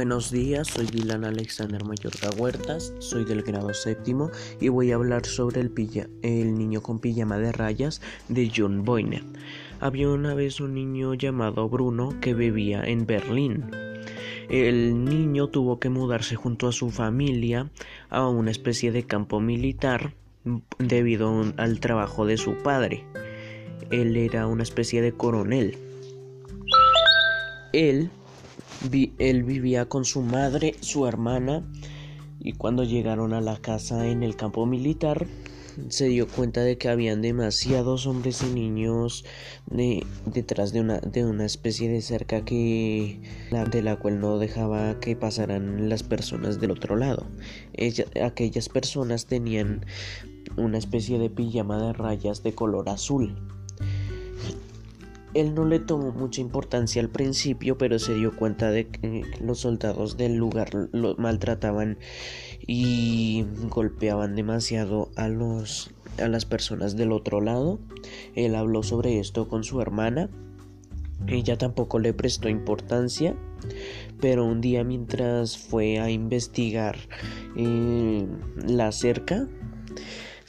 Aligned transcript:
Buenos 0.00 0.30
días, 0.30 0.68
soy 0.68 0.86
Dylan 0.86 1.26
Alexander 1.26 1.84
Mayorga 1.84 2.30
Huertas, 2.34 2.94
soy 3.00 3.26
del 3.26 3.42
grado 3.42 3.74
séptimo 3.74 4.30
y 4.58 4.70
voy 4.70 4.92
a 4.92 4.94
hablar 4.94 5.26
sobre 5.26 5.60
el, 5.60 5.70
el 6.22 6.54
niño 6.56 6.80
con 6.80 7.00
pijama 7.00 7.36
de 7.36 7.52
rayas 7.52 8.00
de 8.30 8.50
John 8.56 8.82
Boyne. 8.82 9.22
Había 9.78 10.08
una 10.08 10.32
vez 10.32 10.58
un 10.58 10.72
niño 10.72 11.12
llamado 11.12 11.68
Bruno 11.68 12.18
que 12.22 12.32
vivía 12.32 12.82
en 12.82 13.04
Berlín. 13.04 13.66
El 14.48 15.04
niño 15.04 15.48
tuvo 15.48 15.78
que 15.78 15.90
mudarse 15.90 16.34
junto 16.34 16.66
a 16.66 16.72
su 16.72 16.90
familia 16.90 17.68
a 18.08 18.26
una 18.26 18.52
especie 18.52 18.92
de 18.92 19.04
campo 19.04 19.38
militar 19.38 20.14
debido 20.78 21.52
al 21.58 21.78
trabajo 21.78 22.24
de 22.24 22.38
su 22.38 22.54
padre. 22.62 23.04
Él 23.90 24.16
era 24.16 24.46
una 24.46 24.62
especie 24.62 25.02
de 25.02 25.12
coronel. 25.12 25.76
Él 27.74 28.10
él 29.18 29.44
vivía 29.44 29.86
con 29.86 30.04
su 30.04 30.22
madre, 30.22 30.74
su 30.80 31.06
hermana, 31.06 31.64
y 32.38 32.52
cuando 32.52 32.84
llegaron 32.84 33.32
a 33.34 33.40
la 33.40 33.58
casa 33.58 34.06
en 34.08 34.22
el 34.22 34.36
campo 34.36 34.66
militar, 34.66 35.26
se 35.88 36.06
dio 36.06 36.26
cuenta 36.26 36.62
de 36.62 36.78
que 36.78 36.88
habían 36.88 37.22
demasiados 37.22 38.06
hombres 38.06 38.42
y 38.42 38.52
niños 38.52 39.24
detrás 40.26 40.72
de 40.72 40.80
una, 40.80 40.98
de 40.98 41.24
una 41.24 41.46
especie 41.46 41.88
de 41.88 42.02
cerca 42.02 42.44
que 42.44 43.20
de 43.70 43.82
la 43.82 43.96
cual 43.96 44.20
no 44.20 44.38
dejaba 44.38 44.98
que 45.00 45.16
pasaran 45.16 45.88
las 45.88 46.02
personas 46.02 46.60
del 46.60 46.72
otro 46.72 46.96
lado. 46.96 47.26
aquellas 48.22 48.68
personas 48.68 49.26
tenían 49.26 49.86
una 50.56 50.78
especie 50.78 51.18
de 51.18 51.30
pijama 51.30 51.78
de 51.82 51.92
rayas 51.92 52.42
de 52.42 52.54
color 52.54 52.88
azul. 52.88 53.36
Él 55.34 55.54
no 55.54 55.64
le 55.64 55.78
tomó 55.78 56.12
mucha 56.12 56.40
importancia 56.40 57.00
al 57.00 57.08
principio, 57.08 57.78
pero 57.78 57.98
se 57.98 58.14
dio 58.14 58.34
cuenta 58.34 58.70
de 58.70 58.88
que 58.88 59.24
los 59.40 59.60
soldados 59.60 60.16
del 60.16 60.36
lugar 60.36 60.70
lo 60.92 61.14
maltrataban 61.16 61.98
y 62.66 63.46
golpeaban 63.68 64.34
demasiado 64.34 65.10
a 65.16 65.28
los 65.28 65.92
a 66.18 66.28
las 66.28 66.44
personas 66.44 66.96
del 66.96 67.12
otro 67.12 67.40
lado. 67.40 67.78
Él 68.34 68.54
habló 68.54 68.82
sobre 68.82 69.18
esto 69.20 69.48
con 69.48 69.64
su 69.64 69.80
hermana. 69.80 70.28
Ella 71.26 71.58
tampoco 71.58 71.98
le 71.98 72.14
prestó 72.14 72.48
importancia, 72.48 73.36
pero 74.20 74.44
un 74.44 74.60
día 74.60 74.84
mientras 74.84 75.58
fue 75.58 75.98
a 75.98 76.10
investigar 76.10 76.96
eh, 77.56 78.26
la 78.66 78.90
cerca, 78.90 79.46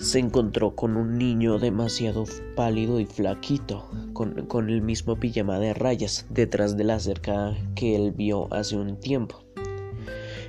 se 0.01 0.17
encontró 0.17 0.75
con 0.75 0.97
un 0.97 1.19
niño 1.19 1.59
demasiado 1.59 2.25
pálido 2.55 2.99
y 2.99 3.05
flaquito, 3.05 3.87
con, 4.13 4.69
el 4.69 4.81
mismo 4.81 5.15
pijama 5.15 5.59
de 5.59 5.75
rayas 5.75 6.25
detrás 6.31 6.75
de 6.75 6.83
la 6.83 6.99
cerca 6.99 7.55
que 7.75 7.95
él 7.95 8.11
vio 8.11 8.51
hace 8.51 8.77
un 8.77 8.99
tiempo. 8.99 9.43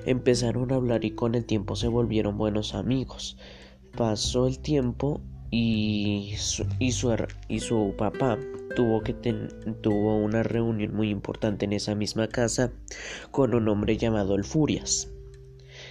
Empezaron 0.07 0.73
a 0.73 0.77
hablar 0.77 1.05
y 1.05 1.11
con 1.11 1.35
el 1.35 1.45
tiempo 1.45 1.77
se 1.77 1.89
volvieron 1.89 2.39
buenos 2.39 2.75
amigos. 2.75 3.37
Pasó 3.95 4.47
el 4.47 4.59
tiempo 4.59 5.21
y 5.51 6.33
su, 6.39 6.67
y 6.79 6.93
su, 6.93 7.95
papá 7.99 8.39
tuvo, 8.75 9.03
que 9.03 9.13
tuvo 9.13 10.17
una 10.17 10.43
reunión 10.43 10.95
muy 10.95 11.11
importante 11.11 11.67
en 11.67 11.75
esa 11.75 11.95
misma 11.95 12.27
casa 12.27 12.73
con 13.31 13.55
un 13.55 13.69
hombre 13.69 13.99
llamado 13.99 14.35
el 14.35 14.45
Furias, 14.45 15.11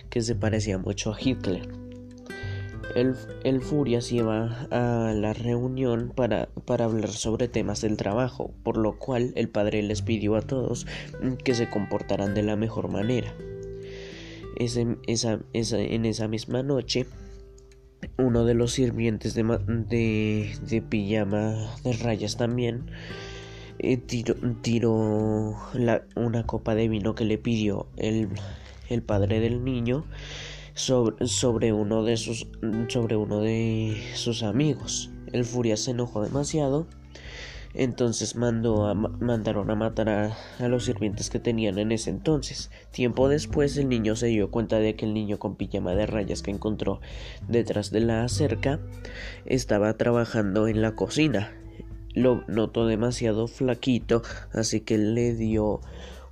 que 0.10 0.22
se 0.22 0.34
parecía 0.34 0.80
mucho 0.80 1.14
a 1.14 1.18
Hitler. 1.22 1.81
El, 2.96 3.62
Furias 3.62 4.12
iba 4.12 4.68
a 4.72 5.14
la 5.14 5.34
reunión 5.34 6.12
para, 6.16 6.50
para, 6.66 6.86
hablar 6.86 7.10
sobre 7.10 7.48
temas 7.48 7.82
del 7.82 7.98
trabajo, 7.98 8.54
por 8.64 8.78
lo 8.78 8.98
cual 8.98 9.34
el 9.36 9.50
padre 9.50 9.82
les 9.84 10.02
pidió 10.02 10.36
a 10.36 10.42
todos 10.42 10.88
que 11.44 11.56
se 11.56 11.70
comportaran 11.70 12.34
de 12.34 12.44
la 12.44 12.56
mejor 12.56 12.90
manera. 12.90 13.34
esa, 14.58 15.40
en 15.54 16.06
esa 16.06 16.28
misma 16.28 16.64
noche, 16.64 17.06
uno 18.18 18.46
de 18.46 18.54
los 18.54 18.74
sirvientes 18.74 19.34
de, 19.36 20.54
de, 20.62 20.82
pijama 20.82 21.76
de 21.84 21.94
rayas 21.94 22.38
también 22.38 22.92
eh, 23.80 23.98
tiró, 23.98 24.36
una 26.16 26.46
copa 26.46 26.76
de 26.76 26.88
vino 26.88 27.16
que 27.16 27.26
le 27.26 27.38
pidió 27.38 27.88
el, 27.98 28.30
el 28.90 29.02
padre 29.02 29.40
del 29.40 29.64
niño 29.64 30.06
sobre, 30.74 31.74
uno 31.74 32.04
de 32.04 32.18
sus 32.18 32.48
sobre 32.88 33.16
uno 33.16 33.42
de 33.42 34.02
sus 34.16 34.44
amigos. 34.44 35.12
El 35.32 35.46
Furia 35.46 35.78
se 35.78 35.92
enojó 35.92 36.24
demasiado. 36.24 36.88
Entonces 37.74 38.36
mandó 38.36 38.94
mandaron 38.94 39.72
a 39.72 39.76
matar 39.76 40.10
a, 40.10 40.38
a, 40.60 40.68
los 40.68 40.84
sirvientes 40.84 41.30
que 41.30 41.40
tenían 41.40 41.80
en 41.80 41.94
ese 41.94 42.10
entonces. 42.10 42.70
Tiempo 42.92 43.30
después 43.30 43.78
el 43.78 43.88
niño 43.88 44.18
se 44.18 44.28
dio 44.28 44.52
cuenta 44.52 44.80
de 44.80 44.96
que 44.98 45.06
el 45.06 45.14
niño 45.14 45.40
con 45.40 45.56
pijama 45.56 45.96
de 45.96 46.06
rayas 46.06 46.42
que 46.42 46.52
encontró 46.52 47.00
detrás 47.48 47.90
de 47.92 48.02
la 48.02 48.28
cerca 48.28 48.82
estaba 49.46 49.96
trabajando 49.96 50.68
en 50.68 50.82
la 50.82 50.96
cocina. 50.96 51.54
Lo 52.14 52.44
notó 52.50 52.88
demasiado 52.88 53.48
flaquito, 53.48 54.22
así 54.52 54.82
que 54.82 54.98
le 54.98 55.34
dio 55.34 55.80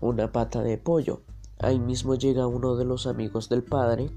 una 0.02 0.34
pata 0.34 0.62
de 0.62 0.78
pollo. 0.78 1.22
Ahí 1.58 1.80
mismo 1.80 2.16
llega 2.16 2.48
uno 2.48 2.76
de 2.76 2.84
los 2.84 3.08
amigos 3.08 3.48
del 3.48 3.64
padre 3.64 4.10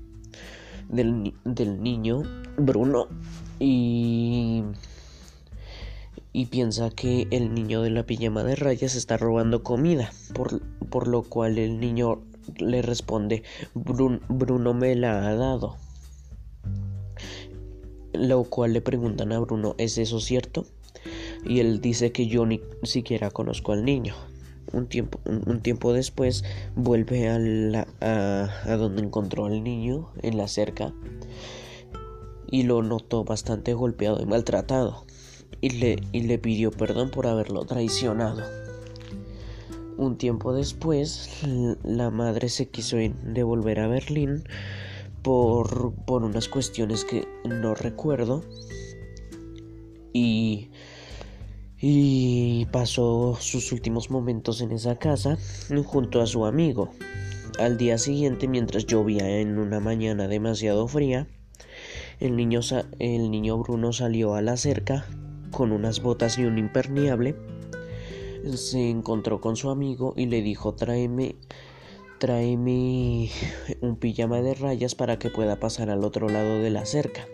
del, 0.89 1.83
niño 1.83 2.23
Bruno 2.57 3.09
y 3.59 4.63
y 6.35 6.47
piensa 6.47 6.89
que 6.89 7.27
el 7.31 7.55
niño 7.55 7.83
de 7.83 7.91
la 7.91 8.05
pijama 8.05 8.43
de 8.43 8.57
rayas 8.57 8.95
está 8.95 9.19
robando 9.19 9.63
comida, 9.63 10.11
por, 10.33 10.63
por 10.89 11.07
lo 11.07 11.23
cual 11.23 11.59
el 11.59 11.79
niño 11.79 12.23
le 12.57 12.81
responde 12.81 13.43
Bruno 13.75 14.75
me 14.75 14.95
la 14.97 15.29
ha 15.29 15.35
dado. 15.35 15.77
Lo 18.15 18.45
cual 18.45 18.73
le 18.73 18.81
preguntan 18.81 19.33
a 19.33 19.41
Bruno 19.41 19.75
¿es 19.79 19.99
eso 19.99 20.21
cierto? 20.21 20.65
Y 21.45 21.61
él 21.61 21.81
dice 21.81 22.13
que 22.13 22.27
yo 22.29 22.47
ni 22.47 22.61
siquiera 22.83 23.31
conozco 23.31 23.73
al 23.73 23.85
niño 23.85 24.15
un 24.73 24.87
tiempo, 24.87 25.21
un, 25.25 25.61
tiempo 25.61 25.93
después 25.93 26.45
vuelve 26.75 27.29
a, 27.29 27.87
a, 28.01 28.77
donde 28.77 29.03
encontró 29.03 29.47
al 29.47 29.63
niño 29.63 30.11
en 30.23 30.37
la 30.37 30.49
cerca 30.49 30.93
y 32.51 32.65
lo 32.65 32.83
notó 32.83 33.25
bastante 33.25 33.75
golpeado 33.75 34.21
y 34.23 34.27
maltratado 34.27 35.05
y 35.61 35.71
le, 35.71 36.03
y 36.13 36.23
le 36.23 36.39
pidió 36.39 36.71
perdón 36.71 37.11
por 37.11 37.27
haberlo 37.27 37.65
traicionado. 37.65 38.43
Un 39.97 40.17
tiempo 40.17 40.53
después, 40.53 41.29
la 41.85 42.11
madre 42.11 42.49
se 42.49 42.69
quiso 42.69 42.97
devolver 42.97 43.81
a 43.81 43.89
Berlín 43.89 44.45
por, 45.23 45.95
por 46.07 46.25
unas 46.25 46.49
cuestiones 46.49 47.05
que 47.05 47.29
no 47.45 47.75
recuerdo 47.75 48.43
y 50.13 50.71
y 51.85 52.67
pasó 52.67 53.37
sus 53.41 53.73
últimos 53.73 54.09
momentos 54.09 54.61
en 54.61 54.71
esa 54.71 54.99
casa 55.01 55.37
junto 55.85 56.23
a 56.23 56.27
su 56.27 56.47
amigo. 56.47 56.91
Al 57.59 57.77
día 57.77 57.99
siguiente, 57.99 58.47
mientras 58.47 58.87
llovía 58.87 59.41
en 59.41 59.59
una 59.59 59.81
mañana 59.81 60.29
demasiado 60.29 60.87
fría, 60.87 61.27
el 62.21 62.37
niño, 62.37 62.61
el 63.01 63.31
niño 63.33 63.59
Bruno 63.59 63.93
salió 63.93 64.37
a 64.37 64.43
la 64.43 64.57
cerca 64.57 65.07
con 65.51 65.73
unas 65.73 66.01
botas 66.01 66.39
y 66.39 66.45
un 66.45 66.57
impermeable. 66.57 67.35
Se 68.55 68.89
encontró 68.89 69.41
con 69.41 69.57
su 69.57 69.69
amigo 69.69 70.15
y 70.17 70.27
le 70.27 70.41
dijo 70.41 70.75
tráeme 70.75 71.35
tráeme 72.19 73.29
un 73.81 73.97
pijama 73.97 74.41
de 74.41 74.55
rayas 74.55 74.95
para 74.95 75.19
que 75.19 75.31
pueda 75.31 75.59
pasar 75.59 75.91
al 75.91 76.05
otro 76.05 76.29
lado 76.29 76.61
de 76.61 76.71
la 76.71 76.87
cerca 76.87 77.27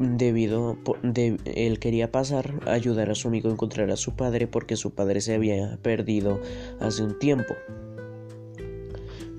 debido 0.00 0.78
de, 1.02 1.36
él 1.44 1.78
quería 1.78 2.10
pasar 2.10 2.54
a 2.66 2.72
ayudar 2.72 3.10
a 3.10 3.14
su 3.14 3.28
amigo 3.28 3.50
a 3.50 3.52
encontrar 3.52 3.90
a 3.90 3.96
su 3.96 4.16
padre 4.16 4.46
porque 4.46 4.76
su 4.76 4.92
padre 4.92 5.20
se 5.20 5.34
había 5.34 5.78
perdido 5.82 6.40
hace 6.80 7.02
un 7.02 7.18
tiempo. 7.18 7.54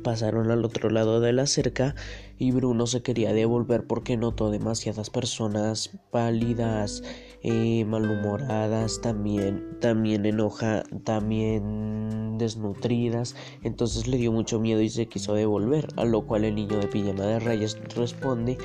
Pasaron 0.03 0.49
al 0.49 0.65
otro 0.65 0.89
lado 0.89 1.19
de 1.19 1.33
la 1.33 1.45
cerca 1.45 1.95
y 2.39 2.51
Bruno 2.51 2.87
se 2.87 3.03
quería 3.03 3.33
devolver 3.33 3.85
porque 3.85 4.17
notó 4.17 4.49
demasiadas 4.49 5.11
personas 5.11 5.91
pálidas, 6.09 7.03
eh, 7.43 7.85
malhumoradas, 7.85 8.99
también, 9.01 9.77
también 9.79 10.25
enoja, 10.25 10.83
también 11.03 12.37
desnutridas. 12.39 13.35
Entonces 13.61 14.07
le 14.07 14.17
dio 14.17 14.31
mucho 14.31 14.59
miedo 14.59 14.81
y 14.81 14.89
se 14.89 15.07
quiso 15.07 15.35
devolver, 15.35 15.87
a 15.97 16.05
lo 16.05 16.25
cual 16.25 16.45
el 16.45 16.55
niño 16.55 16.79
de 16.79 16.87
pijama 16.87 17.25
de 17.25 17.39
rayas 17.39 17.77
responde 17.95 18.57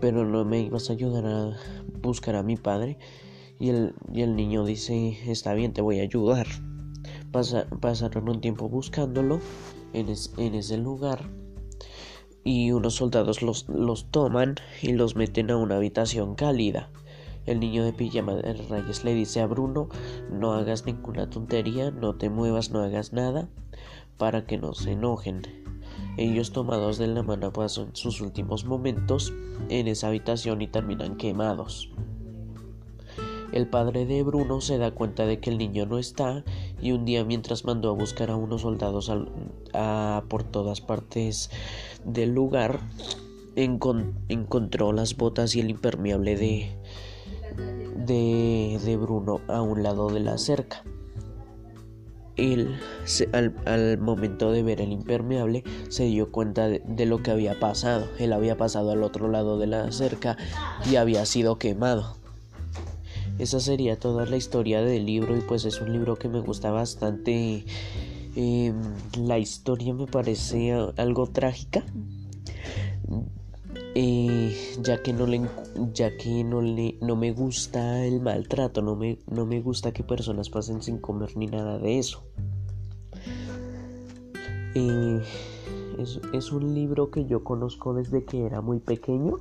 pero 0.00 0.24
no 0.24 0.44
me 0.44 0.60
ibas 0.60 0.90
a 0.90 0.94
ayudar 0.94 1.26
a 1.26 1.56
buscar 2.00 2.36
a 2.36 2.42
mi 2.42 2.56
padre. 2.56 2.98
Y 3.58 3.70
el, 3.70 3.94
y 4.12 4.22
el 4.22 4.36
niño 4.36 4.64
dice, 4.64 5.18
está 5.30 5.54
bien, 5.54 5.72
te 5.72 5.80
voy 5.80 6.00
a 6.00 6.02
ayudar. 6.02 6.46
pasaron 7.80 8.28
un 8.28 8.40
tiempo 8.40 8.68
buscándolo 8.68 9.40
en, 9.92 10.08
en, 10.36 10.54
ese 10.54 10.76
lugar 10.76 11.30
y 12.44 12.70
unos 12.70 12.94
soldados 12.94 13.42
los, 13.42 13.68
los 13.68 14.10
toman 14.10 14.54
y 14.80 14.92
los 14.92 15.16
meten 15.16 15.50
a 15.50 15.56
una 15.56 15.76
habitación 15.76 16.36
cálida. 16.36 16.90
El 17.44 17.60
niño 17.60 17.84
de 17.84 17.92
pijama 17.92 18.34
de 18.34 18.54
rayas 18.54 19.04
le 19.04 19.14
dice 19.14 19.40
a 19.40 19.46
Bruno, 19.46 19.88
no 20.30 20.52
hagas 20.52 20.84
ninguna 20.84 21.30
tontería, 21.30 21.90
no 21.90 22.16
te 22.16 22.28
muevas, 22.28 22.70
no 22.70 22.80
hagas 22.80 23.12
nada, 23.12 23.48
para 24.16 24.46
que 24.46 24.58
no 24.58 24.74
se 24.74 24.92
enojen. 24.92 25.42
Ellos 26.16 26.52
tomados 26.52 26.98
de 26.98 27.06
la 27.08 27.22
mano 27.22 27.52
pasan 27.52 27.90
sus 27.94 28.20
últimos 28.20 28.64
momentos 28.64 29.32
en 29.68 29.88
esa 29.88 30.08
habitación 30.08 30.62
y 30.62 30.66
terminan 30.66 31.16
quemados. 31.16 31.90
El 33.52 33.68
padre 33.68 34.06
de 34.06 34.22
Bruno 34.22 34.60
se 34.60 34.76
da 34.76 34.90
cuenta 34.90 35.24
de 35.24 35.40
que 35.40 35.50
el 35.50 35.58
niño 35.58 35.86
no 35.86 35.98
está 35.98 36.44
y 36.82 36.92
un 36.92 37.04
día 37.04 37.24
mientras 37.24 37.64
mandó 37.64 37.90
a 37.90 37.94
buscar 37.94 38.30
a 38.30 38.36
unos 38.36 38.62
soldados 38.62 39.10
por 40.28 40.42
todas 40.42 40.80
partes 40.80 41.50
del 42.04 42.32
lugar, 42.34 42.80
encontró 43.54 44.92
las 44.92 45.16
botas 45.16 45.54
y 45.54 45.60
el 45.60 45.70
impermeable 45.70 46.36
de, 46.36 46.76
de, 48.84 48.96
Bruno 48.96 49.40
a 49.48 49.62
un 49.62 49.82
lado 49.82 50.08
de 50.08 50.20
la 50.20 50.38
cerca. 50.38 50.84
Él, 52.36 52.76
al, 53.32 53.98
momento 53.98 54.52
de 54.52 54.62
ver 54.62 54.80
el 54.80 54.92
impermeable, 54.92 55.64
se 55.88 56.04
dio 56.04 56.30
cuenta 56.30 56.68
de, 56.68 57.06
lo 57.06 57.22
que 57.22 57.30
había 57.30 57.58
pasado. 57.58 58.08
Él 58.18 58.32
había 58.32 58.56
pasado 58.56 58.90
al 58.92 59.02
otro 59.02 59.28
lado 59.28 59.58
de 59.58 59.66
la 59.66 59.90
cerca 59.92 60.36
y 60.90 60.96
había 60.96 61.24
sido 61.26 61.58
quemado. 61.58 62.16
Esa 63.38 63.60
sería 63.60 63.98
toda 63.98 64.24
la 64.26 64.36
historia 64.36 64.80
del 64.80 65.06
libro 65.06 65.36
y 65.36 65.40
pues 65.40 65.64
es 65.64 65.80
un 65.80 65.92
libro 65.92 66.16
que 66.16 66.28
me 66.28 66.40
gusta 66.40 66.70
bastante. 66.70 67.64
Em, 68.34 68.74
la 69.18 69.38
historia 69.38 69.94
me 69.94 70.06
parece 70.06 70.72
algo 70.96 71.26
trágica. 71.26 71.84
Eh, 73.94 74.35
ya 74.82 75.02
que 75.02 75.12
no 75.12 75.26
le 75.26 75.42
ya 75.92 76.16
que 76.16 76.44
no 76.44 76.60
le 76.60 76.96
no 77.00 77.16
me 77.16 77.32
gusta 77.32 78.04
el 78.04 78.20
maltrato 78.20 78.82
no 78.82 78.96
me 78.96 79.18
no 79.30 79.46
me 79.46 79.60
gusta 79.60 79.92
que 79.92 80.02
personas 80.02 80.50
pasen 80.50 80.82
sin 80.82 80.98
comer 80.98 81.36
ni 81.36 81.46
nada 81.46 81.78
de 81.78 81.98
eso 81.98 82.22
eh, 84.74 85.22
es, 85.98 86.20
es, 86.34 86.52
un 86.52 86.74
libro 86.74 87.10
que 87.10 87.24
yo 87.24 87.42
conozco 87.42 87.94
desde 87.94 88.24
que 88.24 88.44
era 88.44 88.60
muy 88.60 88.78
pequeño 88.78 89.40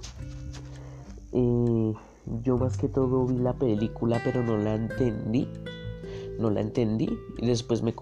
yo 2.43 2.57
más 2.57 2.77
que 2.77 2.87
todo 2.87 3.25
vi 3.25 3.37
la 3.37 3.53
película 3.53 4.21
pero 4.23 4.43
no 4.43 4.57
la 4.57 4.75
entendí. 4.75 5.47
No 6.39 6.49
la 6.49 6.61
entendí. 6.61 7.17
Después 7.41 7.81
me, 7.83 7.93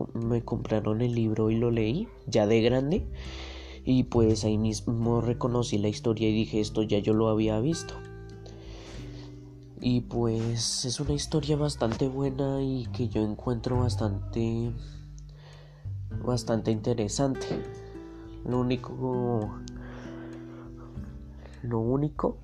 compraron 0.44 1.02
el 1.02 1.14
libro 1.14 1.52
y 1.52 1.58
lo 1.58 1.70
leí, 1.70 2.08
ya 2.26 2.48
de 2.48 2.62
grande. 2.62 3.06
Y 3.86 4.04
pues 4.04 4.44
ahí 4.46 4.58
mismo 4.58 5.22
reconocí 5.22 5.78
la 5.78 5.90
historia 5.90 6.30
y 6.30 6.34
dije 6.34 6.60
esto 6.60 6.84
ya 6.84 7.00
yo 7.00 7.14
lo 7.14 7.28
había 7.28 7.60
visto. 7.60 7.96
Y 9.82 10.02
pues 10.02 10.86
es 10.86 11.00
una 11.00 11.14
historia 11.14 11.58
bastante 11.58 12.08
buena 12.08 12.62
y 12.62 12.88
que 12.94 13.10
yo 13.10 13.22
encuentro 13.24 13.80
bastante 13.80 14.72
bastante 16.24 16.72
interesante. 16.72 17.46
Lo 18.46 18.60
único 18.60 19.50
lo 21.64 21.80
único 21.80 22.38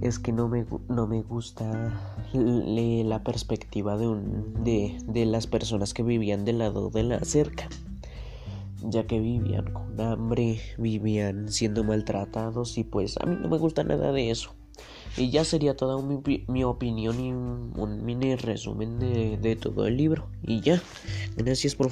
es 0.00 0.18
que 0.18 0.32
no 0.32 0.48
me, 0.48 0.64
no 0.88 1.06
me 1.06 1.22
gusta 1.22 1.92
la 2.32 3.22
perspectiva 3.22 3.96
de, 3.96 4.06
un, 4.06 4.64
de, 4.64 4.98
de 5.06 5.26
las 5.26 5.46
personas 5.46 5.92
que 5.92 6.02
vivían 6.02 6.44
del 6.44 6.58
lado 6.58 6.90
de 6.90 7.02
la 7.02 7.20
cerca, 7.20 7.68
ya 8.90 9.06
que 9.06 9.20
vivían 9.20 9.72
con 9.72 10.00
hambre, 10.00 10.60
vivían 10.78 11.48
siendo 11.48 11.84
maltratados 11.84 12.78
y 12.78 12.84
pues 12.84 13.16
a 13.18 13.26
mí 13.26 13.36
no 13.40 13.48
me 13.48 13.58
gusta 13.58 13.84
nada 13.84 14.12
de 14.12 14.30
eso. 14.30 14.54
Y 15.16 15.30
ya 15.30 15.44
sería 15.44 15.76
toda 15.76 16.00
mi, 16.02 16.44
mi 16.48 16.64
opinión 16.64 17.20
y 17.20 17.32
un, 17.32 18.04
mini 18.04 18.36
resumen 18.36 18.98
de, 18.98 19.38
de 19.38 19.56
todo 19.56 19.86
el 19.86 19.96
libro. 19.96 20.28
Y 20.42 20.60
ya, 20.60 20.82
gracias 21.36 21.74
por... 21.74 21.90